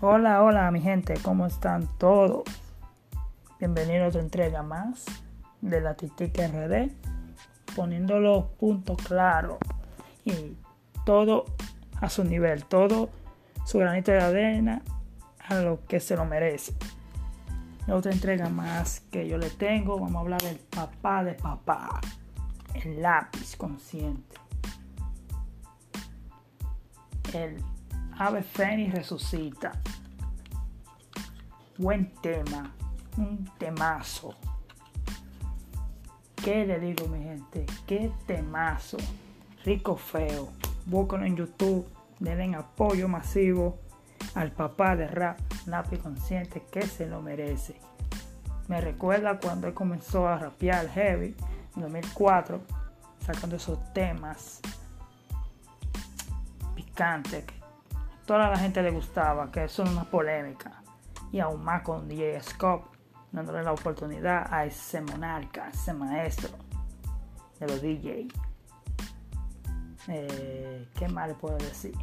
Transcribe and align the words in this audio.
Hola, 0.00 0.44
hola 0.44 0.70
mi 0.70 0.80
gente, 0.80 1.14
¿cómo 1.24 1.44
están 1.44 1.88
todos? 1.98 2.44
Bienvenidos 3.58 4.04
a 4.04 4.08
otra 4.10 4.20
entrega 4.20 4.62
más 4.62 5.06
de 5.60 5.80
la 5.80 5.94
Titica 5.94 6.46
RD, 6.46 6.92
poniendo 7.74 8.20
los 8.20 8.44
puntos 8.60 8.96
claros 8.98 9.58
y 10.24 10.56
todo 11.04 11.46
a 12.00 12.08
su 12.08 12.22
nivel, 12.22 12.64
todo 12.66 13.10
su 13.64 13.78
granito 13.78 14.12
de 14.12 14.20
arena 14.20 14.82
a 15.48 15.56
lo 15.56 15.84
que 15.86 15.98
se 15.98 16.14
lo 16.14 16.24
merece. 16.24 16.74
Otra 17.88 18.12
entrega 18.12 18.48
más 18.48 19.00
que 19.10 19.26
yo 19.26 19.36
le 19.36 19.50
tengo, 19.50 19.98
vamos 19.98 20.14
a 20.14 20.20
hablar 20.20 20.42
del 20.42 20.58
papá 20.58 21.24
de 21.24 21.34
papá, 21.34 22.00
el 22.72 23.02
lápiz 23.02 23.56
consciente. 23.56 24.36
El 27.34 27.60
ave 28.18 28.42
fénix 28.42 28.94
resucita. 28.94 29.72
Buen 31.78 32.12
tema, 32.14 32.72
un 33.18 33.48
temazo. 33.56 34.34
¿Qué 36.34 36.66
le 36.66 36.80
digo, 36.80 37.06
mi 37.06 37.22
gente? 37.22 37.66
¿Qué 37.86 38.10
temazo? 38.26 38.96
Rico 39.64 39.94
feo. 39.94 40.48
Búsquenlo 40.86 41.24
en 41.24 41.36
YouTube, 41.36 41.86
denle 42.18 42.56
apoyo 42.56 43.06
masivo 43.06 43.78
al 44.34 44.50
papá 44.50 44.96
de 44.96 45.06
rap, 45.06 45.38
Napi 45.66 45.98
Consciente, 45.98 46.64
que 46.68 46.82
se 46.82 47.06
lo 47.06 47.22
merece. 47.22 47.76
Me 48.66 48.80
recuerda 48.80 49.38
cuando 49.38 49.68
él 49.68 49.74
comenzó 49.74 50.26
a 50.26 50.36
rapear 50.36 50.88
heavy 50.88 51.36
en 51.76 51.82
2004, 51.82 52.60
sacando 53.24 53.54
esos 53.54 53.78
temas 53.94 54.60
picantes 56.74 57.44
que 57.44 57.54
toda 58.26 58.50
la 58.50 58.58
gente 58.58 58.82
le 58.82 58.90
gustaba, 58.90 59.52
que 59.52 59.62
es 59.62 59.78
una 59.78 60.02
polémica 60.02 60.82
y 61.32 61.40
aún 61.40 61.62
más 61.62 61.82
con 61.82 62.08
DJ 62.08 62.40
Scope, 62.42 62.88
dándole 63.32 63.62
la 63.62 63.72
oportunidad 63.72 64.46
a 64.52 64.64
ese 64.64 65.00
monarca, 65.00 65.68
ese 65.68 65.92
maestro 65.92 66.50
de 67.60 67.66
los 67.66 67.82
DJ. 67.82 68.28
Eh, 70.08 70.88
¿Qué 70.94 71.08
más 71.08 71.28
le 71.28 71.34
puedo 71.34 71.58
decir? 71.58 71.94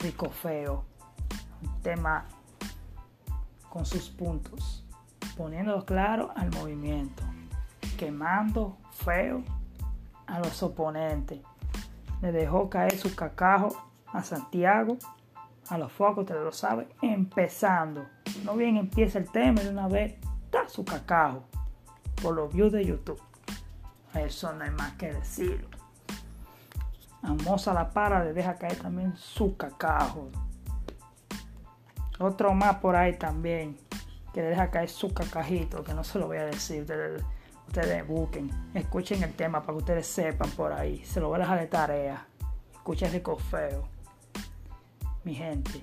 Rico 0.00 0.30
Feo, 0.30 0.84
un 1.62 1.82
tema 1.82 2.26
con 3.68 3.84
sus 3.84 4.08
puntos, 4.08 4.84
poniendo 5.36 5.84
claro 5.84 6.30
al 6.36 6.50
movimiento, 6.52 7.24
quemando 7.96 8.78
feo 8.92 9.42
a 10.26 10.38
los 10.38 10.62
oponentes. 10.62 11.40
Le 12.22 12.32
dejó 12.32 12.70
caer 12.70 12.96
su 12.96 13.14
cacajo 13.14 13.68
a 14.06 14.22
Santiago, 14.22 14.98
a 15.68 15.78
los 15.78 15.92
focos, 15.92 16.18
ustedes 16.24 16.42
lo 16.42 16.52
saben, 16.52 16.88
empezando 17.02 18.06
no 18.44 18.56
bien 18.56 18.76
empieza 18.76 19.18
el 19.18 19.30
tema 19.30 19.60
de 19.60 19.70
una 19.70 19.88
vez 19.88 20.14
da 20.50 20.68
su 20.68 20.84
cacao 20.84 21.44
por 22.22 22.34
los 22.34 22.52
views 22.52 22.72
de 22.72 22.84
YouTube. 22.84 23.20
Eso 24.14 24.52
no 24.52 24.64
hay 24.64 24.70
más 24.70 24.92
que 24.94 25.12
decirlo. 25.12 25.68
A 27.22 27.34
Moza 27.34 27.74
la 27.74 27.90
para 27.90 28.24
le 28.24 28.32
deja 28.32 28.54
caer 28.54 28.76
también 28.76 29.16
su 29.16 29.56
cacao. 29.56 30.30
Otro 32.18 32.54
más 32.54 32.76
por 32.76 32.96
ahí 32.96 33.16
también 33.16 33.76
que 34.32 34.42
le 34.42 34.48
deja 34.48 34.70
caer 34.70 34.88
su 34.88 35.12
cacajito, 35.12 35.82
que 35.84 35.94
no 35.94 36.04
se 36.04 36.18
lo 36.18 36.26
voy 36.26 36.38
a 36.38 36.44
decir. 36.44 36.82
Ustedes, 36.82 37.22
ustedes 37.66 38.06
busquen, 38.06 38.50
escuchen 38.74 39.22
el 39.22 39.34
tema 39.34 39.60
para 39.60 39.72
que 39.74 39.78
ustedes 39.78 40.06
sepan 40.06 40.50
por 40.50 40.72
ahí. 40.72 41.04
Se 41.04 41.20
lo 41.20 41.28
voy 41.28 41.36
a 41.36 41.40
dejar 41.40 41.60
de 41.60 41.66
tarea. 41.66 42.26
Escuchen 42.72 43.12
rico 43.12 43.36
feo. 43.36 43.88
Mi 45.24 45.34
gente 45.34 45.82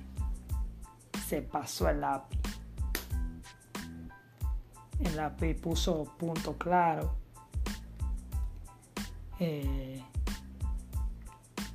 se 1.26 1.42
pasó 1.42 1.88
el 1.88 2.00
lápiz. 2.00 2.45
El 5.00 5.16
lápiz 5.16 5.54
puso 5.54 6.04
punto 6.16 6.56
claro. 6.56 7.14
Eh, 9.38 10.02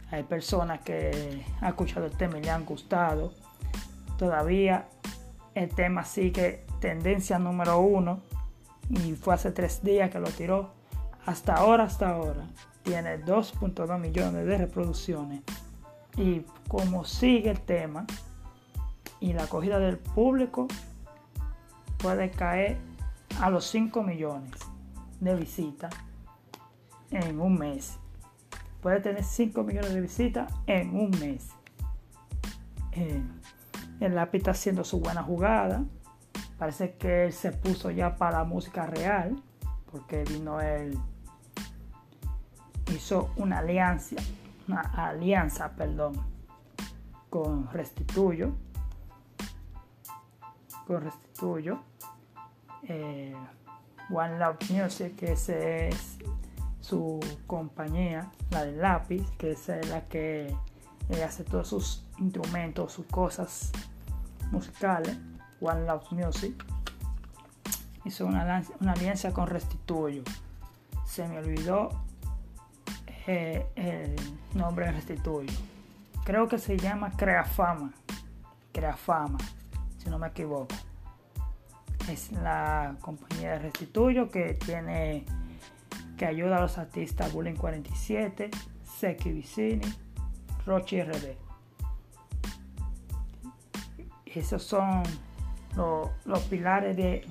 hay 0.09 0.23
personas 0.23 0.81
que 0.81 1.45
han 1.61 1.69
escuchado 1.69 2.05
el 2.07 2.17
tema 2.17 2.37
y 2.39 2.43
le 2.43 2.49
han 2.49 2.65
gustado. 2.65 3.33
Todavía 4.17 4.89
el 5.55 5.69
tema 5.69 6.03
sigue 6.05 6.65
tendencia 6.79 7.37
número 7.39 7.79
uno 7.79 8.21
y 8.89 9.13
fue 9.13 9.35
hace 9.35 9.51
tres 9.51 9.83
días 9.83 10.09
que 10.09 10.19
lo 10.19 10.29
tiró. 10.29 10.71
Hasta 11.25 11.55
ahora, 11.55 11.83
hasta 11.83 12.09
ahora, 12.09 12.47
tiene 12.83 13.23
2.2 13.23 13.99
millones 13.99 14.45
de 14.45 14.57
reproducciones. 14.57 15.41
Y 16.17 16.41
como 16.67 17.05
sigue 17.05 17.51
el 17.51 17.61
tema, 17.61 18.05
y 19.21 19.33
la 19.33 19.43
acogida 19.43 19.79
del 19.79 19.97
público 19.97 20.67
puede 21.99 22.31
caer 22.31 22.79
a 23.41 23.49
los 23.49 23.65
5 23.65 24.03
millones 24.03 24.51
de 25.19 25.35
visitas 25.35 25.93
en 27.09 27.41
un 27.41 27.57
mes. 27.57 27.97
Puede 28.81 28.99
tener 28.99 29.23
5 29.23 29.63
millones 29.63 29.93
de 29.93 30.01
visitas 30.01 30.53
en 30.67 30.95
un 30.95 31.09
mes. 31.19 31.49
Eh, 32.93 33.21
el 33.99 34.15
lápiz 34.15 34.39
está 34.39 34.51
haciendo 34.51 34.83
su 34.83 34.99
buena 34.99 35.23
jugada. 35.23 35.83
Parece 36.57 36.95
que 36.95 37.25
él 37.25 37.33
se 37.33 37.51
puso 37.51 37.91
ya 37.91 38.15
para 38.15 38.43
música 38.43 38.85
real. 38.85 39.41
Porque 39.91 40.23
vino 40.23 40.61
él. 40.61 40.97
Hizo 42.95 43.31
una 43.35 43.59
alianza. 43.59 44.15
Una 44.67 44.81
alianza, 44.81 45.71
perdón. 45.75 46.13
Con 47.29 47.69
Restituyo 47.71 48.53
restituyo. 50.99 51.79
Eh, 52.87 53.35
One 54.09 54.37
Love 54.37 54.57
Music, 54.69 55.15
que 55.15 55.33
es 55.33 56.17
su 56.79 57.19
compañía, 57.47 58.31
la 58.49 58.65
del 58.65 58.81
lápiz, 58.81 59.29
que 59.37 59.51
es 59.51 59.67
la 59.89 60.01
que 60.07 60.53
hace 61.25 61.43
todos 61.43 61.67
sus 61.67 62.05
instrumentos, 62.17 62.93
sus 62.93 63.05
cosas 63.07 63.71
musicales. 64.51 65.17
One 65.61 65.85
Love 65.85 66.11
Music. 66.11 66.65
Hizo 68.03 68.25
una, 68.25 68.63
alianza 68.87 69.31
con 69.31 69.47
Restituyo. 69.47 70.23
Se 71.05 71.27
me 71.27 71.37
olvidó 71.37 71.89
eh, 73.27 73.67
el 73.75 74.15
nombre 74.55 74.87
de 74.87 74.93
Restituyo. 74.93 75.53
Creo 76.23 76.47
que 76.47 76.57
se 76.57 76.77
llama 76.77 77.11
Creafama. 77.11 77.93
Creafama 78.71 79.37
si 79.97 80.09
no 80.09 80.17
me 80.17 80.27
equivoco. 80.27 80.73
Es 82.09 82.31
la 82.31 82.95
compañía 83.01 83.51
de 83.51 83.59
Restituyo 83.59 84.29
que 84.29 84.53
tiene 84.55 85.25
que 86.17 86.25
ayuda 86.25 86.57
a 86.57 86.61
los 86.61 86.77
artistas 86.77 87.31
Bullying 87.33 87.55
47, 87.55 88.51
Seki 88.83 89.31
Vicini, 89.31 89.81
Rochi 90.65 91.01
RD. 91.01 91.37
Esos 94.25 94.63
son 94.63 95.03
los, 96.25 96.41
pilares 96.43 96.95
de, 96.95 97.27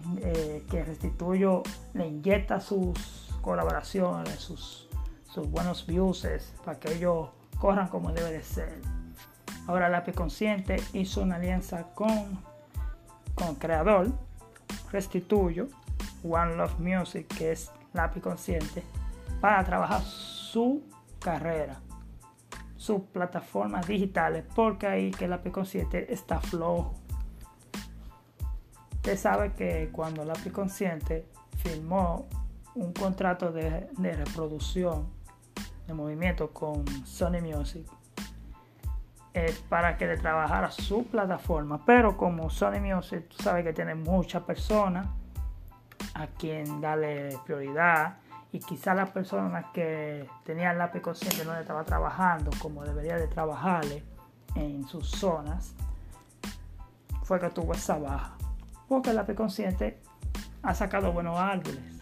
que 0.71 0.85
Restituyo 0.85 1.63
le 1.95 2.07
inyecta 2.09 2.61
sus 2.61 3.33
colaboraciones, 3.41 4.35
sus, 4.41 4.89
sus 5.25 5.49
buenos 5.51 5.87
views 5.87 6.27
para 6.65 6.79
que 6.79 6.95
ellos 6.95 7.29
corran 7.59 7.89
como 7.89 8.13
debe 8.13 8.33
de 8.33 8.43
ser. 8.43 8.81
Ahora 9.67 9.89
Lápiz 9.89 10.15
Consciente 10.15 10.77
hizo 10.93 11.23
una 11.23 11.37
alianza 11.37 11.95
con 11.95 12.51
con 13.41 13.55
creador, 13.55 14.13
restituyo 14.93 15.69
One 16.23 16.57
Love 16.57 16.79
Music, 16.79 17.27
que 17.27 17.53
es 17.53 17.71
lápiz 17.93 18.21
consciente, 18.21 18.83
para 19.41 19.65
trabajar 19.65 20.03
su 20.03 20.83
carrera, 21.19 21.81
sus 22.77 23.03
plataformas 23.03 23.87
digitales, 23.87 24.45
porque 24.55 24.87
ahí 24.87 25.11
que 25.11 25.29
lápiz 25.29 25.51
consciente 25.51 26.13
está 26.13 26.41
flojo. 26.41 26.95
Usted 28.97 29.17
sabe 29.17 29.53
que 29.53 29.89
cuando 29.93 30.25
lápiz 30.25 30.53
consciente 30.53 31.27
firmó 31.57 32.29
un 32.75 32.93
contrato 32.93 33.51
de, 33.53 33.89
de 33.97 34.13
reproducción 34.13 35.09
de 35.87 35.95
movimiento 35.95 36.51
con 36.53 36.87
Sony 37.07 37.41
Music, 37.43 37.87
es 39.35 39.59
para 39.61 39.97
que 39.97 40.07
le 40.07 40.17
trabajara 40.17 40.71
su 40.71 41.07
plataforma. 41.07 41.85
Pero 41.85 42.17
como 42.17 42.51
Sony 42.51 42.81
Music, 42.81 43.29
tú 43.29 43.43
sabes 43.43 43.65
que 43.65 43.73
tiene 43.73 43.95
muchas 43.95 44.43
personas 44.43 45.07
a 46.15 46.27
quien 46.27 46.81
darle 46.81 47.39
prioridad. 47.45 48.19
Y 48.53 48.59
quizás 48.59 48.97
las 48.97 49.11
personas 49.11 49.67
que 49.73 50.29
tenían 50.45 50.77
lápiz 50.77 51.01
consciente 51.01 51.45
no 51.45 51.55
le 51.55 51.61
estaba 51.61 51.85
trabajando 51.85 52.51
como 52.59 52.85
debería 52.85 53.17
de 53.17 53.29
trabajarle 53.29 54.03
en 54.57 54.85
sus 54.89 55.09
zonas, 55.09 55.77
fue 57.23 57.39
que 57.39 57.49
tuvo 57.51 57.75
esa 57.75 57.97
baja. 57.99 58.37
Porque 58.89 59.11
el 59.11 59.17
lápiz 59.17 59.35
consciente 59.35 60.01
ha 60.63 60.75
sacado 60.75 61.13
buenos 61.13 61.39
álbumes. 61.39 62.01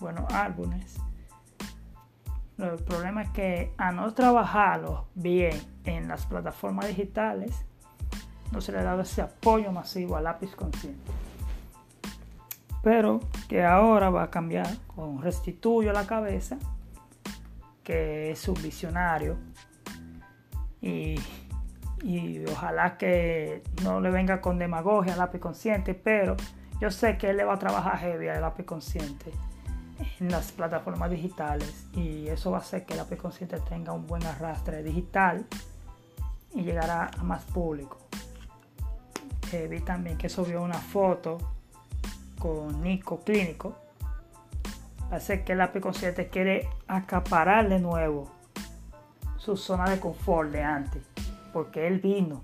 Buenos 0.00 0.32
álbumes 0.32 0.98
el 2.58 2.76
problema 2.84 3.22
es 3.22 3.30
que 3.30 3.72
a 3.76 3.90
no 3.90 4.12
trabajarlo 4.14 5.06
bien 5.14 5.60
en 5.84 6.06
las 6.06 6.26
plataformas 6.26 6.86
digitales, 6.86 7.64
no 8.52 8.60
se 8.60 8.70
le 8.70 8.78
ha 8.78 8.84
dado 8.84 9.02
ese 9.02 9.22
apoyo 9.22 9.72
masivo 9.72 10.16
al 10.16 10.24
lápiz 10.24 10.54
consciente. 10.54 11.10
Pero 12.82 13.20
que 13.48 13.64
ahora 13.64 14.10
va 14.10 14.24
a 14.24 14.30
cambiar 14.30 14.68
con 14.86 15.20
Restituyo 15.20 15.92
la 15.92 16.06
cabeza, 16.06 16.58
que 17.82 18.30
es 18.30 18.46
un 18.46 18.62
visionario. 18.62 19.36
Y, 20.80 21.16
y 22.02 22.44
ojalá 22.46 22.98
que 22.98 23.62
no 23.82 24.00
le 24.00 24.10
venga 24.10 24.40
con 24.40 24.58
demagogia 24.58 25.14
al 25.14 25.18
lápiz 25.18 25.40
consciente, 25.40 25.94
pero 25.94 26.36
yo 26.80 26.90
sé 26.90 27.16
que 27.16 27.30
él 27.30 27.38
le 27.38 27.44
va 27.44 27.54
a 27.54 27.58
trabajar 27.58 27.98
heavy 27.98 28.28
al 28.28 28.42
lápiz 28.42 28.64
consciente 28.64 29.32
en 30.20 30.30
las 30.30 30.52
plataformas 30.52 31.10
digitales 31.10 31.86
y 31.94 32.28
eso 32.28 32.50
va 32.50 32.58
a 32.58 32.60
hacer 32.60 32.84
que 32.84 32.94
el 32.94 32.98
lápiz 32.98 33.16
consciente 33.16 33.58
tenga 33.60 33.92
un 33.92 34.06
buen 34.06 34.24
arrastre 34.24 34.82
digital 34.82 35.46
y 36.52 36.62
llegará 36.62 37.10
a 37.18 37.22
más 37.22 37.44
público. 37.44 37.98
Eh, 39.52 39.68
vi 39.68 39.80
también 39.80 40.18
que 40.18 40.28
subió 40.28 40.62
una 40.62 40.78
foto 40.78 41.38
con 42.38 42.82
Nico 42.82 43.20
Clínico. 43.20 43.76
Hace 45.10 45.44
que 45.44 45.52
el 45.52 45.58
lápiz 45.58 45.80
consciente 45.80 46.28
quiere 46.28 46.68
acaparar 46.88 47.68
de 47.68 47.78
nuevo 47.78 48.30
su 49.36 49.56
zona 49.56 49.88
de 49.90 50.00
confort 50.00 50.50
de 50.50 50.62
antes. 50.62 51.02
Porque 51.52 51.86
él 51.86 52.00
vino, 52.00 52.42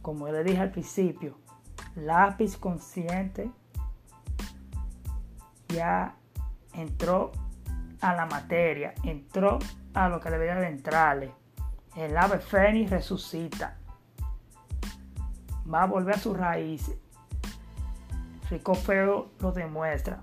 como 0.00 0.28
le 0.28 0.44
dije 0.44 0.60
al 0.60 0.70
principio, 0.70 1.36
lápiz 1.94 2.56
consciente 2.56 3.50
ya 5.68 6.16
entró 6.74 7.32
a 8.00 8.14
la 8.14 8.26
materia, 8.26 8.94
entró 9.02 9.58
a 9.94 10.08
lo 10.08 10.20
que 10.20 10.30
debería 10.30 10.56
de 10.56 10.68
entrarle. 10.68 11.32
El 11.96 12.16
ave 12.16 12.38
fénix 12.38 12.90
resucita. 12.90 13.78
Va 15.72 15.84
a 15.84 15.86
volver 15.86 16.16
a 16.16 16.18
sus 16.18 16.36
raíces. 16.36 16.98
Rico 18.50 18.74
Feo 18.74 19.30
lo 19.40 19.52
demuestra. 19.52 20.20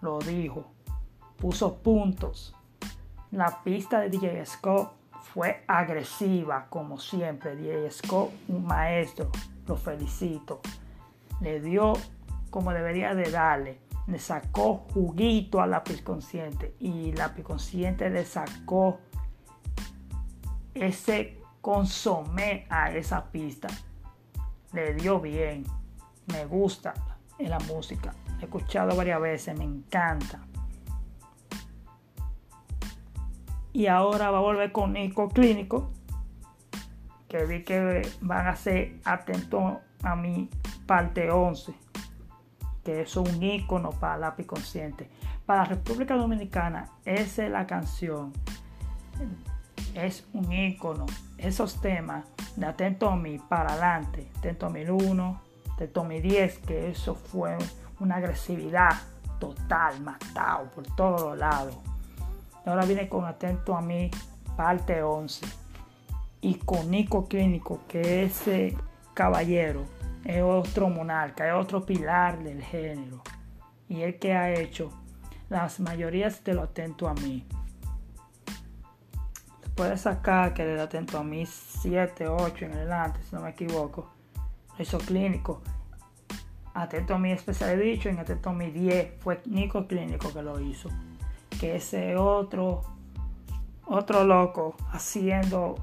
Lo 0.00 0.18
dijo. 0.18 0.72
Puso 1.36 1.76
puntos. 1.76 2.56
La 3.30 3.62
pista 3.62 4.00
de 4.00 4.10
DJ 4.10 4.44
Scott 4.44 4.92
fue 5.22 5.62
agresiva, 5.68 6.66
como 6.68 6.98
siempre. 6.98 7.54
DJ 7.54 7.90
Scott, 7.90 8.30
un 8.48 8.64
maestro. 8.64 9.30
Lo 9.66 9.76
felicito. 9.76 10.60
Le 11.40 11.60
dio 11.60 11.92
como 12.50 12.72
debería 12.72 13.14
de 13.14 13.30
darle 13.30 13.89
le 14.06 14.18
sacó 14.18 14.86
juguito 14.92 15.60
al 15.60 15.70
lápiz 15.70 16.02
consciente 16.02 16.74
y 16.78 17.10
el 17.10 17.16
lápiz 17.16 17.42
consciente 17.42 18.10
le 18.10 18.24
sacó 18.24 18.98
ese 20.74 21.38
consomé 21.60 22.66
a 22.70 22.90
esa 22.90 23.30
pista. 23.30 23.68
Le 24.72 24.94
dio 24.94 25.20
bien. 25.20 25.64
Me 26.26 26.46
gusta 26.46 26.94
en 27.38 27.50
la 27.50 27.58
música. 27.60 28.14
He 28.40 28.44
escuchado 28.44 28.96
varias 28.96 29.20
veces, 29.20 29.58
me 29.58 29.64
encanta. 29.64 30.40
Y 33.72 33.86
ahora 33.86 34.30
va 34.30 34.38
a 34.38 34.42
volver 34.42 34.72
con 34.72 34.92
Nico 34.92 35.28
Clínico. 35.28 35.90
Que 37.28 37.44
vi 37.44 37.62
que 37.62 38.02
van 38.20 38.48
a 38.48 38.56
ser 38.56 38.98
atentos 39.04 39.78
a 40.02 40.16
mi 40.16 40.48
parte 40.86 41.30
11 41.30 41.89
que 42.84 43.02
es 43.02 43.16
un 43.16 43.42
icono 43.42 43.90
para 43.90 44.16
lápiz 44.16 44.46
consciente. 44.46 45.10
Para 45.46 45.64
República 45.64 46.16
Dominicana, 46.16 46.90
esa 47.04 47.44
es 47.44 47.50
la 47.50 47.66
canción. 47.66 48.32
Es 49.94 50.26
un 50.32 50.52
icono. 50.52 51.06
Esos 51.36 51.80
temas 51.80 52.24
de 52.56 52.66
Atento 52.66 53.08
a 53.08 53.16
mí 53.16 53.38
para 53.38 53.72
adelante, 53.72 54.30
Atento 54.38 54.66
a 54.66 54.70
1, 54.70 55.40
Atento 55.74 56.02
a 56.02 56.08
10, 56.08 56.58
que 56.58 56.90
eso 56.90 57.14
fue 57.14 57.56
una 57.98 58.16
agresividad 58.16 58.92
total, 59.38 60.00
matado 60.00 60.70
por 60.70 60.86
todos 60.94 61.22
los 61.22 61.38
lados. 61.38 61.76
Ahora 62.64 62.84
viene 62.84 63.08
con 63.08 63.24
Atento 63.24 63.74
a 63.74 63.80
mí, 63.80 64.10
parte 64.56 65.02
11. 65.02 65.46
Icónico 66.42 67.26
clínico, 67.26 67.80
que 67.88 68.24
ese 68.24 68.76
caballero 69.14 69.84
es 70.24 70.42
otro 70.42 70.88
monarca, 70.88 71.46
es 71.46 71.54
otro 71.54 71.84
pilar 71.84 72.42
del 72.42 72.62
género. 72.62 73.22
Y 73.88 74.02
el 74.02 74.18
que 74.18 74.34
ha 74.34 74.52
hecho 74.52 74.90
las 75.48 75.80
mayorías 75.80 76.42
de 76.44 76.54
lo 76.54 76.62
atento 76.62 77.08
a 77.08 77.14
mí. 77.14 77.44
Se 79.62 79.68
puede 79.70 79.96
sacar 79.96 80.54
que 80.54 80.64
de 80.64 80.80
atento 80.80 81.18
a 81.18 81.24
mí 81.24 81.44
7, 81.46 82.28
8 82.28 82.64
en 82.64 82.72
adelante, 82.72 83.20
si 83.22 83.34
no 83.34 83.42
me 83.42 83.50
equivoco. 83.50 84.10
Eso 84.78 84.98
clínico. 84.98 85.60
Atento 86.72 87.14
a 87.14 87.18
mí 87.18 87.32
especial 87.32 87.78
dicho, 87.80 88.08
en 88.08 88.20
atento 88.20 88.50
a 88.50 88.52
mí 88.52 88.70
10 88.70 89.14
fue 89.18 89.42
Nico 89.46 89.86
Clínico 89.86 90.32
que 90.32 90.40
lo 90.40 90.60
hizo. 90.60 90.88
Que 91.58 91.76
ese 91.76 92.16
otro, 92.16 92.82
otro 93.86 94.24
loco 94.24 94.76
haciendo 94.92 95.74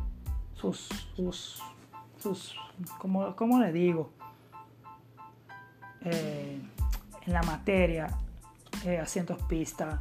sus, 0.53 0.87
sus, 1.15 1.61
sus, 2.17 2.55
como, 2.99 3.35
¿cómo 3.35 3.59
le 3.59 3.73
digo? 3.73 4.11
Eh, 6.09 6.61
en 7.25 7.33
la 7.33 7.43
materia, 7.43 8.07
eh, 8.85 8.97
haciendo 8.99 9.37
pistas, 9.37 9.99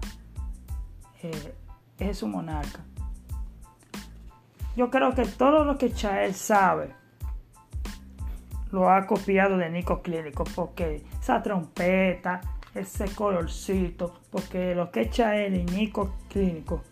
eh, 1.21 1.55
es 1.99 2.23
un 2.23 2.31
monarca. 2.31 2.81
Yo 4.77 4.89
creo 4.91 5.15
que 5.15 5.25
todo 5.25 5.65
lo 5.65 5.77
que 5.77 5.93
Chael 5.93 6.35
sabe 6.35 6.95
lo 8.71 8.89
ha 8.91 9.05
copiado 9.07 9.57
de 9.57 9.69
Nico 9.69 10.03
Clínico, 10.03 10.45
porque 10.55 11.05
esa 11.21 11.43
trompeta, 11.43 12.41
ese 12.73 13.07
colorcito, 13.13 14.21
porque 14.31 14.77
lo 14.77 14.93
que 14.93 15.11
Chael 15.11 15.57
y 15.57 15.65
Nico 15.65 16.15
Clínico 16.29 16.85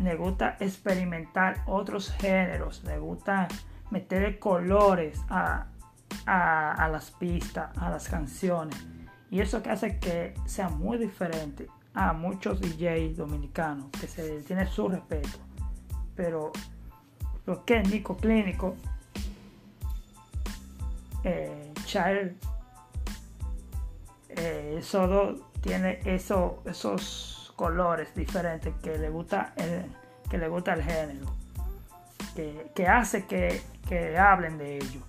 le 0.00 0.16
gusta 0.16 0.56
experimentar 0.60 1.62
otros 1.66 2.12
géneros, 2.12 2.82
le 2.84 2.98
gusta 2.98 3.48
meter 3.90 4.38
colores 4.38 5.20
a, 5.28 5.66
a, 6.24 6.88
las 6.90 7.10
pistas, 7.10 7.76
a 7.78 7.90
las 7.90 8.08
canciones. 8.08 8.76
Y 9.30 9.40
eso 9.40 9.62
que 9.62 9.70
hace 9.70 9.98
que 9.98 10.34
sea 10.46 10.68
muy 10.68 10.98
diferente 10.98 11.68
a 11.94 12.12
muchos 12.12 12.60
DJs 12.60 13.16
dominicanos, 13.16 13.90
que 14.00 14.06
se 14.06 14.42
tiene 14.42 14.66
su 14.66 14.88
respeto. 14.88 15.38
Pero 16.14 16.52
lo 17.44 17.64
que 17.64 17.80
es 17.80 17.90
Nico 17.90 18.16
Clínico, 18.16 18.76
eh, 21.24 21.72
Child, 21.84 22.36
eh, 24.28 24.82
tiene 25.60 26.00
eso, 26.04 26.62
esos 26.66 27.52
colores 27.56 28.14
diferentes 28.14 28.74
que 28.76 28.98
le 28.98 29.08
gusta 29.08 29.54
el, 29.56 29.86
que 30.28 30.38
le 30.38 30.48
gusta 30.48 30.74
el 30.74 30.82
género, 30.82 31.26
que, 32.34 32.86
hace 32.86 33.26
que, 33.26 33.62
que 33.88 34.16
hablen 34.18 34.58
de 34.58 34.76
ello 34.76 35.00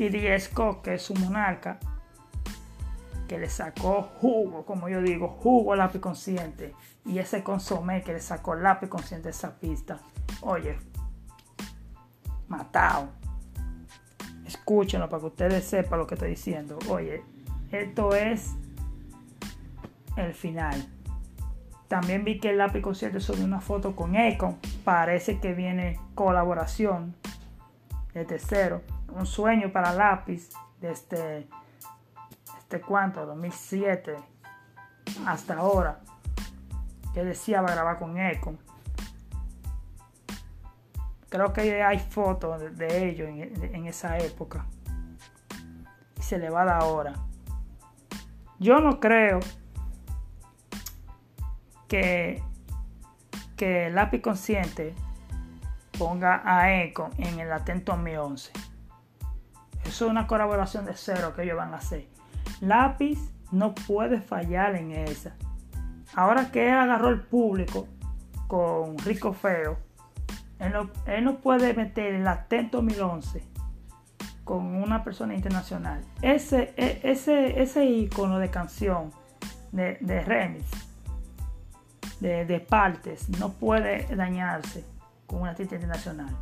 y 0.00 0.08
Diesco, 0.08 0.80
que 0.80 0.94
es 0.94 1.10
un 1.10 1.20
monarca, 1.20 1.78
que 3.28 3.38
le 3.38 3.50
sacó 3.50 4.00
jugo, 4.18 4.64
como 4.64 4.88
yo 4.88 5.02
digo, 5.02 5.28
jugo 5.28 5.74
al 5.74 5.80
lápiz 5.80 6.00
consciente. 6.00 6.74
Y 7.04 7.18
ese 7.18 7.42
consomé 7.42 8.00
que 8.02 8.14
le 8.14 8.20
sacó 8.20 8.54
el 8.54 8.62
lápiz 8.62 8.88
consciente 8.88 9.24
de 9.24 9.32
esa 9.32 9.60
pista. 9.60 10.00
Oye, 10.40 10.78
matado. 12.48 13.10
Escúchenlo 14.46 15.06
para 15.10 15.20
que 15.20 15.26
ustedes 15.26 15.64
sepan 15.64 15.98
lo 15.98 16.06
que 16.06 16.14
estoy 16.14 16.30
diciendo. 16.30 16.78
Oye, 16.88 17.22
esto 17.70 18.14
es 18.14 18.54
el 20.16 20.32
final. 20.32 20.88
También 21.88 22.24
vi 22.24 22.40
que 22.40 22.48
el 22.50 22.56
lápiz 22.56 22.80
consciente 22.80 23.20
subió 23.20 23.44
una 23.44 23.60
foto 23.60 23.94
con 23.94 24.16
Econ. 24.16 24.56
Parece 24.82 25.40
que 25.40 25.52
viene 25.52 26.00
colaboración 26.14 27.14
de 28.14 28.24
tercero 28.24 28.80
un 29.14 29.26
sueño 29.26 29.72
para 29.72 29.92
lápiz 29.92 30.50
desde 30.80 31.48
este 32.58 32.80
cuánto 32.80 33.26
2007 33.26 34.16
hasta 35.26 35.54
ahora 35.54 36.00
que 37.12 37.24
decía 37.24 37.60
va 37.60 37.68
a 37.68 37.74
grabar 37.74 37.98
con 37.98 38.16
Eco 38.18 38.54
creo 41.28 41.52
que 41.52 41.82
hay 41.82 41.98
fotos 41.98 42.76
de, 42.76 43.08
ellos 43.08 43.28
en, 43.28 43.86
esa 43.86 44.18
época. 44.18 44.66
Y 46.18 46.22
se 46.22 46.38
le 46.38 46.50
va 46.50 46.62
a 46.62 46.64
dar 46.64 46.82
ahora 46.82 47.14
yo 48.58 48.80
no 48.80 49.00
creo 49.00 49.40
que 51.88 52.42
que 53.56 53.90
lápiz 53.90 54.22
consciente 54.22 54.94
ponga 55.98 56.40
a 56.44 56.82
Eco 56.82 57.10
en 57.18 57.40
el 57.40 57.52
atento 57.52 57.96
Mi 57.96 58.16
11 58.16 58.52
es 59.90 60.00
una 60.10 60.26
colaboración 60.26 60.84
de 60.84 60.94
cero 60.94 61.32
que 61.34 61.42
ellos 61.42 61.56
van 61.56 61.74
a 61.74 61.78
hacer. 61.78 62.06
Lápiz 62.60 63.18
no 63.50 63.74
puede 63.74 64.20
fallar 64.20 64.76
en 64.76 64.92
esa. 64.92 65.34
Ahora 66.14 66.50
que 66.50 66.68
él 66.68 66.74
agarró 66.74 67.08
el 67.08 67.20
público 67.20 67.88
con 68.46 68.98
Rico 68.98 69.32
Feo, 69.32 69.78
Él 70.58 70.72
no, 70.72 70.90
él 71.06 71.24
no 71.24 71.38
puede 71.38 71.72
meter 71.74 72.14
el 72.14 72.26
Atento 72.26 72.78
2011 72.78 73.42
con 74.44 74.74
una 74.74 75.04
persona 75.04 75.34
internacional. 75.34 76.02
Ese, 76.22 76.74
e, 76.76 77.00
ese, 77.04 77.62
ese 77.62 77.84
icono 77.84 78.38
de 78.38 78.50
canción, 78.50 79.12
de, 79.70 79.96
de 80.00 80.24
remix, 80.24 80.64
de, 82.18 82.44
de, 82.44 82.60
partes, 82.60 83.28
no 83.38 83.52
puede 83.52 84.04
dañarse 84.14 84.84
con 85.26 85.42
un 85.42 85.48
artista 85.48 85.76
internacional. 85.76 86.36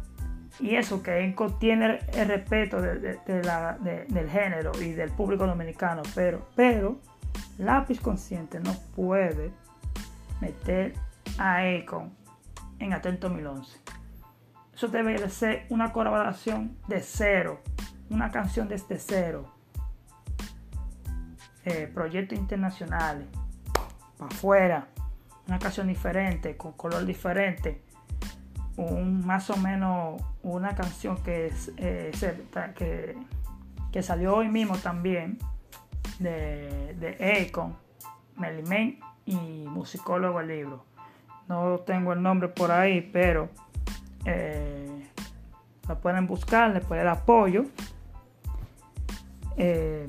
Y 0.60 0.74
eso 0.74 1.02
que 1.02 1.24
Enco 1.24 1.52
tiene 1.54 2.00
el 2.12 2.28
respeto 2.28 2.80
del 2.80 4.30
género 4.30 4.72
y 4.80 4.92
del 4.92 5.10
público 5.10 5.46
dominicano, 5.46 6.02
pero, 6.14 6.48
pero 6.56 6.98
Lápiz 7.58 8.00
Consciente 8.00 8.58
no 8.60 8.74
puede 8.94 9.52
meter 10.40 10.94
a 11.38 11.58
Akon 11.58 12.12
en 12.78 12.92
Atento 12.92 13.28
2011. 13.28 13.78
Eso 14.74 14.88
debe 14.88 15.18
de 15.18 15.28
ser 15.28 15.66
una 15.70 15.92
colaboración 15.92 16.76
de 16.86 17.00
cero, 17.00 17.60
una 18.10 18.30
canción 18.30 18.68
desde 18.68 18.98
cero. 18.98 19.52
Eh, 21.64 21.90
proyectos 21.92 22.38
internacionales, 22.38 23.26
para 24.16 24.34
afuera, 24.34 24.88
una 25.48 25.58
canción 25.58 25.88
diferente, 25.88 26.56
con 26.56 26.72
color 26.72 27.04
diferente, 27.04 27.82
un, 28.78 29.26
más 29.26 29.50
o 29.50 29.56
menos 29.56 30.22
una 30.42 30.74
canción 30.74 31.16
que, 31.22 31.52
eh, 31.76 32.12
que, 32.76 33.18
que, 33.92 34.02
salió 34.02 34.36
hoy 34.36 34.48
mismo 34.48 34.78
también 34.78 35.38
de, 36.20 36.94
de 36.98 37.48
Akon, 37.48 37.76
Melimén 38.36 39.00
y 39.26 39.34
musicólogo 39.34 40.40
el 40.40 40.48
libro. 40.48 40.84
No 41.48 41.80
tengo 41.80 42.12
el 42.12 42.22
nombre 42.22 42.48
por 42.48 42.70
ahí, 42.70 43.00
pero 43.12 43.48
eh, 44.24 45.08
lo 45.88 46.00
pueden 46.00 46.26
buscar, 46.26 46.70
le 46.70 46.80
pueden 46.80 47.08
apoyo. 47.08 47.64
Eh, 49.56 50.06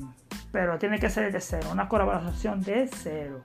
pero 0.52 0.78
tiene 0.78 1.00
que 1.00 1.10
ser 1.10 1.32
de 1.32 1.40
cero, 1.40 1.68
una 1.72 1.88
colaboración 1.88 2.60
de 2.60 2.88
cero. 2.88 3.40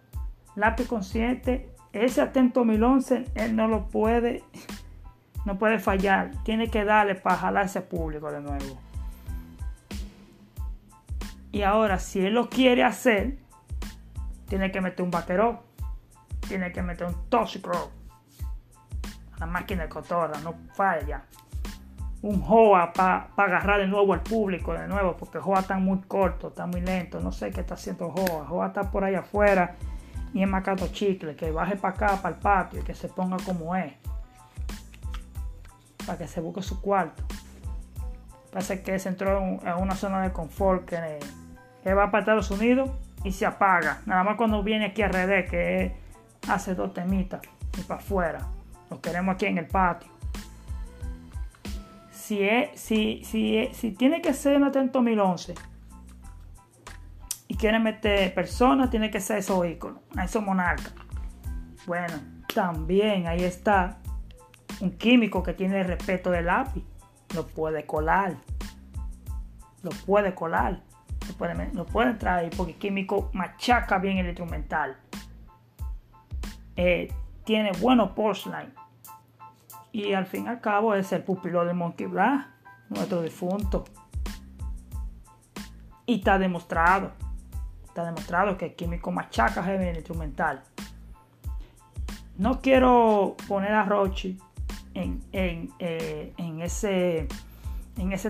Lápiz 0.55 0.87
consciente, 0.87 1.71
ese 1.93 2.21
atento 2.21 2.59
2011, 2.59 3.25
él 3.33 3.55
no 3.55 3.67
lo 3.67 3.87
puede, 3.87 4.43
no 5.45 5.57
puede 5.57 5.79
fallar. 5.79 6.31
Tiene 6.43 6.69
que 6.69 6.83
darle 6.83 7.15
para 7.15 7.37
jalarse 7.37 7.81
público 7.81 8.31
de 8.31 8.41
nuevo. 8.41 8.77
Y 11.51 11.61
ahora, 11.61 11.99
si 11.99 12.25
él 12.25 12.33
lo 12.33 12.49
quiere 12.49 12.83
hacer, 12.83 13.37
tiene 14.49 14.71
que 14.71 14.81
meter 14.81 15.03
un 15.03 15.11
vaquero, 15.11 15.63
tiene 16.47 16.71
que 16.73 16.81
meter 16.81 17.07
un 17.07 17.29
tóxico, 17.29 17.91
la 19.39 19.45
máquina 19.45 19.83
de 19.83 19.89
cotorra, 19.89 20.37
no 20.43 20.53
falla. 20.73 21.23
Un 22.21 22.41
Joa 22.41 22.91
para 22.91 23.29
agarrar 23.37 23.79
de 23.79 23.87
nuevo 23.87 24.13
al 24.13 24.21
público, 24.21 24.73
de 24.73 24.87
nuevo, 24.87 25.15
porque 25.15 25.39
Joa 25.39 25.59
está 25.59 25.77
muy 25.77 25.99
corto, 26.01 26.49
está 26.49 26.65
muy 26.65 26.81
lento, 26.81 27.21
no 27.21 27.31
sé 27.31 27.51
qué 27.51 27.61
está 27.61 27.75
haciendo 27.75 28.09
Joa. 28.09 28.45
Joa 28.45 28.67
está 28.67 28.91
por 28.91 29.03
ahí 29.03 29.15
afuera 29.15 29.75
y 30.33 30.41
es 30.41 30.49
macado 30.49 30.87
chicle, 30.87 31.35
que 31.35 31.51
baje 31.51 31.77
para 31.77 31.93
acá, 31.93 32.21
para 32.21 32.35
el 32.35 32.41
patio, 32.41 32.81
y 32.81 32.83
que 32.83 32.93
se 32.93 33.07
ponga 33.07 33.37
como 33.45 33.75
es, 33.75 33.93
para 36.05 36.17
que 36.17 36.27
se 36.27 36.41
busque 36.41 36.61
su 36.61 36.81
cuarto. 36.81 37.23
Parece 38.51 38.81
que 38.83 38.97
se 38.99 39.09
entró 39.09 39.37
en 39.39 39.59
una 39.81 39.95
zona 39.95 40.21
de 40.21 40.31
confort 40.31 40.85
que, 40.85 41.19
que 41.83 41.93
va 41.93 42.09
para 42.09 42.21
Estados 42.21 42.51
Unidos 42.51 42.89
y 43.23 43.31
se 43.31 43.45
apaga. 43.45 44.01
Nada 44.05 44.23
más 44.23 44.37
cuando 44.37 44.63
viene 44.63 44.85
aquí 44.85 45.01
a 45.01 45.07
RD, 45.07 45.49
que 45.49 45.95
hace 46.47 46.75
dos 46.75 46.93
temitas 46.93 47.41
y 47.77 47.81
para 47.81 47.99
afuera. 47.99 48.47
Lo 48.89 49.01
queremos 49.01 49.35
aquí 49.35 49.47
en 49.47 49.57
el 49.57 49.67
patio. 49.67 50.09
Si, 52.11 52.41
es, 52.41 52.79
si, 52.79 53.23
si, 53.23 53.69
si 53.73 53.91
tiene 53.91 54.21
que 54.21 54.33
ser 54.33 54.55
un 54.57 54.63
atento 54.63 54.99
2011 54.99 55.53
y 57.47 57.55
quiere 57.55 57.79
meter 57.79 58.33
personas, 58.33 58.89
tiene 58.89 59.11
que 59.11 59.19
ser 59.19 59.39
esos 59.39 59.65
íconos, 59.65 60.01
esos 60.23 60.41
monarcas. 60.43 60.93
Bueno, 61.85 62.13
también 62.53 63.27
ahí 63.27 63.43
está 63.43 63.99
un 64.81 64.91
químico 64.91 65.43
que 65.43 65.53
tiene 65.53 65.81
el 65.81 65.87
respeto 65.87 66.31
del 66.31 66.45
lápiz. 66.45 66.83
Lo 67.33 67.45
puede 67.47 67.85
colar. 67.85 68.35
Lo 69.83 69.91
puede 69.91 70.33
colar 70.33 70.81
no 71.73 71.85
pueden 71.85 72.11
entrar 72.11 72.39
ahí 72.39 72.49
porque 72.55 72.75
Químico 72.75 73.29
machaca 73.33 73.97
bien 73.97 74.17
el 74.17 74.27
instrumental. 74.27 74.97
Eh, 76.75 77.13
tiene 77.43 77.71
buenos 77.79 78.11
postline. 78.11 78.73
Y 79.91 80.13
al 80.13 80.25
fin 80.25 80.45
y 80.45 80.47
al 80.47 80.61
cabo 80.61 80.93
es 80.93 81.11
el 81.13 81.23
pupilo 81.23 81.65
de 81.65 81.73
Monkey 81.73 82.05
Black, 82.05 82.47
nuestro 82.89 83.21
difunto. 83.21 83.85
Y 86.05 86.15
está 86.19 86.37
demostrado. 86.37 87.11
Está 87.85 88.05
demostrado 88.05 88.57
que 88.57 88.73
Químico 88.73 89.11
machaca 89.11 89.61
bien 89.61 89.81
el 89.83 89.95
instrumental. 89.95 90.63
No 92.37 92.61
quiero 92.61 93.35
poner 93.47 93.71
a 93.73 93.85
Rochi 93.85 94.37
eh, 94.95 96.33
en, 96.37 96.61
ese, 96.61 97.27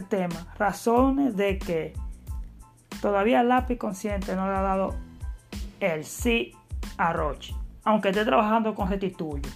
tema. 0.09 0.53
Razones 0.57 1.37
de 1.37 1.59
que 1.59 1.93
Todavía 3.01 3.43
lápiz 3.43 3.77
consciente 3.77 4.35
no 4.35 4.47
le 4.47 4.57
ha 4.57 4.61
dado 4.61 4.95
el 5.79 6.05
sí 6.05 6.53
a 6.97 7.13
Roche. 7.13 7.53
Aunque 7.83 8.09
esté 8.09 8.25
trabajando 8.25 8.73
con 8.73 8.89
Restituyo. 8.89 9.49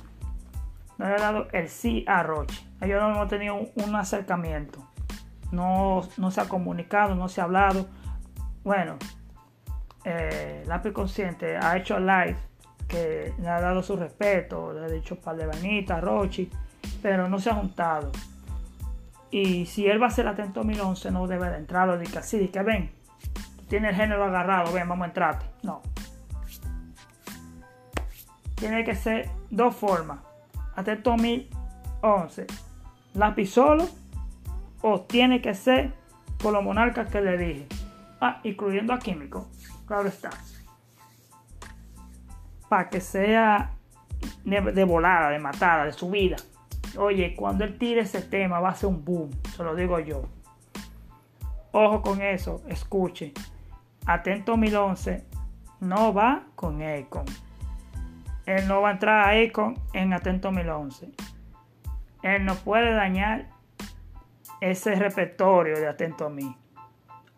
No 0.98 1.08
le 1.08 1.16
ha 1.16 1.20
dado 1.20 1.48
el 1.52 1.68
sí 1.70 2.04
a 2.08 2.22
Roche. 2.22 2.64
Ellos 2.82 3.02
no 3.02 3.12
hemos 3.12 3.28
tenido 3.28 3.60
un, 3.76 3.96
acercamiento. 3.96 4.86
No, 5.52 6.02
se 6.30 6.42
ha 6.42 6.48
comunicado, 6.48 7.16
no 7.16 7.28
se 7.28 7.42
ha 7.42 7.46
hablado. 7.46 7.88
Bueno, 8.64 8.98
eh, 10.04 10.64
lápiz 10.68 10.92
consciente 10.92 11.58
ha 11.58 11.76
hecho 11.78 12.00
live 12.00 12.38
que 12.88 13.34
le 13.40 13.48
ha 13.48 13.62
dado 13.62 13.82
su 13.82 13.96
respeto, 13.96 14.74
le 14.74 14.86
ha 14.86 14.90
dicho 14.90 15.16
par 15.16 15.38
de 15.38 15.46
vainitas 15.46 15.98
a 15.98 16.02
Rochi, 16.02 16.50
pero 17.02 17.30
no 17.30 17.40
se 17.40 17.50
ha 17.50 17.56
juntado. 17.56 18.12
Y 19.32 19.66
si 19.66 19.88
él 19.88 20.02
va 20.02 20.08
a 20.08 20.12
ser 20.12 20.28
atento 20.28 20.62
2011, 20.62 21.12
no 21.12 21.28
debe 21.28 21.50
de 21.50 21.58
entrar, 21.58 21.88
lo 21.88 21.98
dice 21.98 22.20
así, 22.20 22.48
que 22.48 22.64
ven, 22.64 22.92
tiene 23.68 23.90
el 23.90 23.96
género 23.96 24.26
agarrado, 24.26 24.74
ven, 24.74 24.90
vamos 24.90 25.06
a 25.06 25.08
entrar. 25.08 25.40
No. 25.62 25.82
Tiene 28.56 28.84
que 28.84 28.96
ser 28.96 29.30
dos 29.50 29.76
formas. 29.76 30.20
Atento 30.76 31.12
2011. 31.12 32.48
Lápiz 33.14 33.48
solo. 33.48 33.88
O 34.82 35.02
tiene 35.02 35.42
que 35.42 35.54
ser 35.54 35.94
con 36.42 36.54
los 36.54 36.64
monarcas 36.64 37.10
que 37.10 37.22
le 37.22 37.38
dije. 37.38 37.68
Ah, 38.20 38.40
incluyendo 38.44 38.94
a 38.94 39.00
Químico. 39.00 39.48
Claro 39.86 40.08
está. 40.08 40.30
Para 42.68 42.90
que 42.90 43.02
sea 43.02 43.72
de, 44.44 44.84
volada, 44.84 45.30
de 45.30 45.40
matada, 45.40 45.86
de 45.86 45.94
subida. 45.94 46.38
Oye, 46.98 47.36
cuando 47.36 47.64
él 47.64 47.78
tire 47.78 48.02
ese 48.02 48.22
tema 48.22 48.60
va 48.60 48.70
a 48.70 48.76
ser 48.76 48.90
un 48.90 49.04
boom. 49.04 49.30
Se 49.56 49.64
lo 49.64 49.76
digo 49.76 50.00
yo. 50.00 50.24
Ojo 51.72 52.02
con 52.02 52.22
eso. 52.22 52.62
Escuche. 52.68 53.34
Atento 54.06 54.54
2011 54.54 55.26
no 55.82 56.14
va 56.14 56.44
con 56.56 56.82
Akon. 56.82 57.26
Él 58.46 58.68
no 58.68 58.82
va 58.82 58.90
a 58.90 58.92
entrar 58.94 59.30
a 59.30 59.42
Akon 59.42 59.76
en 59.94 60.14
Atento 60.14 60.50
2011. 60.50 61.12
Él 62.24 62.46
no 62.46 62.56
puede 62.56 62.94
dañar 62.94 63.48
ese 64.62 64.96
repertorio 64.96 65.80
de 65.80 65.88
Atento 65.88 66.26
a 66.26 66.30
mí. 66.30 66.56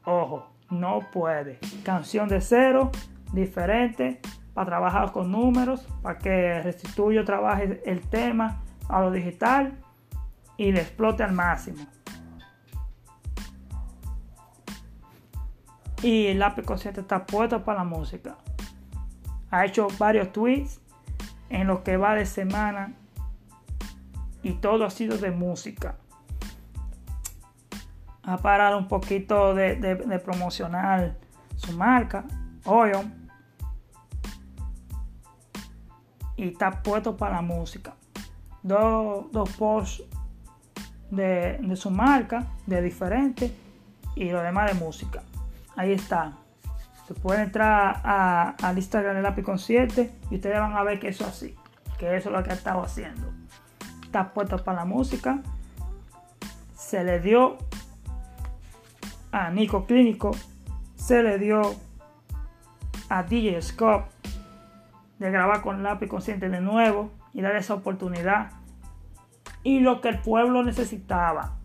Ojo, 0.06 0.48
no 0.70 1.02
puede. 1.12 1.60
Canción 1.84 2.28
de 2.30 2.42
cero, 2.42 2.92
diferente, 3.34 4.20
para 4.54 4.66
trabajar 4.66 5.12
con 5.12 5.32
números, 5.32 5.88
para 6.02 6.18
que 6.18 6.62
Restituyo 6.64 7.24
trabaje 7.24 7.82
el 7.86 8.02
tema 8.02 8.64
a 8.92 9.02
lo 9.02 9.12
digital 9.12 9.78
y 10.58 10.72
le 10.72 10.82
explote 10.82 11.24
al 11.24 11.32
máximo. 11.32 11.86
y 16.04 16.28
el 16.28 16.40
lápiz 16.40 16.64
consciente 16.64 17.02
está 17.02 17.26
puesto 17.26 17.64
para 17.64 17.80
la 17.80 17.84
música. 17.84 18.38
Ha 19.50 19.66
hecho 19.66 19.88
varios 19.98 20.32
tweets 20.32 20.80
en 21.50 21.68
lo 21.68 21.84
que 21.84 21.98
va 21.98 22.16
de 22.16 22.26
semana 22.26 22.94
y 24.42 24.54
todo 24.54 24.86
ha 24.86 24.90
sido 24.90 25.18
de 25.18 25.32
música. 25.32 25.96
Ha 28.24 28.38
parado 28.38 28.78
un 28.78 28.88
poquito 28.88 29.54
de, 29.54 30.22
promocionar 30.24 31.18
su 31.56 31.76
marca, 31.78 32.26
Oyo, 32.66 33.04
y 36.36 36.50
está 36.50 36.82
puesto 36.82 37.18
para 37.18 37.36
la 37.36 37.42
música. 37.42 37.96
Dos, 38.64 39.50
posts 39.58 40.04
de, 41.10 41.58
de 41.60 41.76
su 41.76 41.90
marca, 41.90 42.46
de 42.68 42.82
diferente, 42.82 43.56
y 44.16 44.30
lo 44.30 44.42
demás 44.42 44.72
de 44.72 44.80
música. 44.80 45.24
Ahí 45.76 45.94
está. 45.94 46.34
Se 47.08 47.14
puede 47.14 47.44
entrar 47.44 48.02
a, 48.04 48.56
al 48.62 48.78
Instagram 48.78 49.16
del 49.16 49.24
lápiz 49.24 49.44
consciente 49.44 50.12
y 50.30 50.36
ustedes 50.36 50.60
van 50.60 50.74
a 50.74 50.84
ver 50.84 51.00
que 51.00 51.10
eso 51.10 51.24
es 51.24 51.30
así. 51.30 51.56
Que 51.98 52.16
eso 52.16 52.30
es 52.30 52.36
lo 52.36 52.44
que 52.44 52.52
ha 52.52 52.54
estado 52.54 52.82
haciendo. 52.84 53.32
está 54.04 54.34
puesto 54.34 54.64
para 54.64 54.80
la 54.80 54.86
música. 54.86 55.42
Se 56.76 57.04
le 57.04 57.20
dio 57.20 57.58
a 59.32 59.50
Nico 59.50 59.86
Clínico, 59.86 60.32
se 60.96 61.24
le 61.24 61.38
dio 61.38 61.62
a 63.10 63.24
DJ 63.24 63.62
Scott 63.62 64.06
de 65.20 65.32
grabar 65.32 65.62
con 65.62 65.84
lápiz 65.84 66.08
consciente 66.08 66.50
de 66.50 66.62
nuevo 66.62 67.12
y 67.34 67.42
dar 67.42 67.56
esa 67.56 67.74
oportunidad. 67.74 68.52
Y 69.64 69.80
lo 69.80 70.02
que 70.02 70.10
el 70.10 70.20
pueblo 70.20 70.64
necesitaba, 70.64 71.58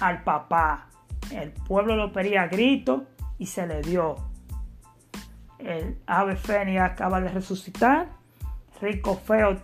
al 0.00 0.22
papá. 0.22 0.88
El 1.30 1.50
pueblo 1.50 1.96
lo 1.96 2.12
pedía 2.12 2.42
a 2.42 2.48
grito 2.48 3.06
y 3.38 3.46
se 3.46 3.66
le 3.66 3.82
dio. 3.82 4.16
El 5.58 5.98
ave 6.06 6.36
fénix 6.36 6.80
acaba 6.80 7.20
de 7.20 7.28
resucitar. 7.28 8.08
Rico 8.80 9.16
Feo 9.16 9.56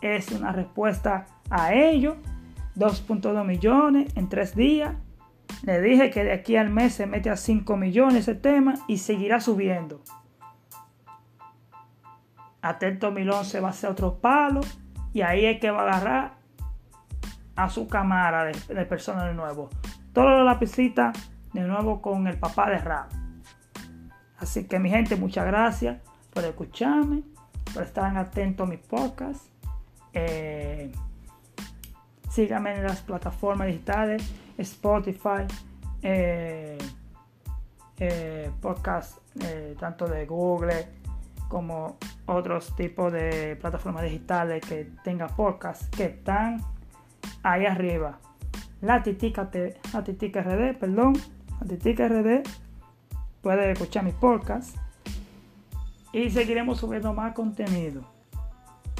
es 0.00 0.30
una 0.32 0.52
respuesta 0.52 1.26
a 1.50 1.74
ello. 1.74 2.16
2.2 2.76 3.44
millones 3.44 4.12
en 4.16 4.28
tres 4.28 4.54
días. 4.54 4.94
Le 5.64 5.80
dije 5.80 6.10
que 6.10 6.22
de 6.22 6.32
aquí 6.32 6.56
al 6.56 6.70
mes 6.70 6.94
se 6.94 7.06
mete 7.06 7.30
a 7.30 7.36
5 7.36 7.76
millones 7.76 8.28
ese 8.28 8.34
tema 8.34 8.74
y 8.86 8.98
seguirá 8.98 9.40
subiendo. 9.40 10.00
Atento 12.62 13.06
2011 13.06 13.60
va 13.60 13.70
a 13.70 13.72
ser 13.72 13.90
otro 13.90 14.18
palo 14.18 14.60
y 15.12 15.22
ahí 15.22 15.44
es 15.46 15.60
que 15.60 15.70
va 15.70 15.80
a 15.80 15.96
agarrar 15.96 16.34
a 17.56 17.68
su 17.68 17.88
cámara 17.88 18.44
de, 18.44 18.74
de 18.74 18.86
personas 18.86 19.26
de 19.26 19.34
nuevo. 19.34 19.70
Todo 20.12 20.30
la 20.30 20.44
lapicita 20.44 21.12
de 21.52 21.62
nuevo 21.62 22.00
con 22.00 22.26
el 22.26 22.38
papá 22.38 22.70
de 22.70 22.78
rap. 22.78 23.10
Así 24.38 24.64
que 24.64 24.78
mi 24.78 24.90
gente, 24.90 25.16
muchas 25.16 25.46
gracias 25.46 26.00
por 26.32 26.44
escucharme, 26.44 27.22
por 27.74 27.82
estar 27.82 28.16
atentos 28.16 28.66
a 28.66 28.70
mis 28.70 28.78
podcasts. 28.78 29.50
Eh, 30.12 30.92
síganme 32.30 32.76
en 32.76 32.84
las 32.84 33.00
plataformas 33.00 33.66
digitales, 33.66 34.22
Spotify, 34.56 35.46
eh, 36.02 36.78
eh, 37.98 38.50
podcast 38.60 39.18
tanto 39.78 40.06
de 40.06 40.26
Google 40.26 40.88
como 41.48 41.96
otros 42.28 42.76
tipos 42.76 43.12
de 43.12 43.56
plataformas 43.56 44.04
digitales 44.04 44.64
que 44.64 44.90
tengan 45.02 45.34
podcast 45.34 45.94
que 45.94 46.04
están 46.04 46.60
ahí 47.42 47.66
arriba. 47.66 48.18
La 48.80 49.02
Titica, 49.02 49.50
la 49.92 50.04
Titica 50.04 50.42
RD, 50.42 50.78
perdón, 50.78 51.14
la 51.60 51.66
Titica 51.66 52.06
RD 52.08 52.42
puede 53.42 53.72
escuchar 53.72 54.04
mis 54.04 54.14
podcasts 54.14 54.78
y 56.12 56.30
seguiremos 56.30 56.78
subiendo 56.78 57.12
más 57.12 57.34
contenido. 57.34 58.02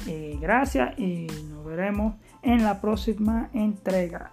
Y 0.05 0.37
gracias 0.37 0.97
y 0.97 1.27
nos 1.49 1.65
veremos 1.65 2.15
en 2.41 2.63
la 2.63 2.81
próxima 2.81 3.49
entrega. 3.53 4.31